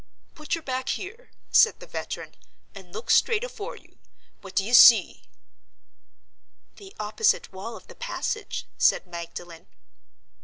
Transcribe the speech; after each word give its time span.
"Put 0.33 0.55
your 0.55 0.63
back 0.63 0.89
here," 0.89 1.29
said 1.51 1.79
the 1.79 1.85
veteran, 1.85 2.33
"and 2.73 2.91
look 2.91 3.11
straight 3.11 3.43
afore 3.43 3.75
you. 3.75 3.99
What 4.41 4.55
do 4.55 4.63
you 4.65 4.73
see?"—"The 4.73 6.95
opposite 6.99 7.53
wall 7.53 7.77
of 7.77 7.85
the 7.85 7.93
passage," 7.93 8.65
said 8.79 9.05
Magdalen. 9.05 9.67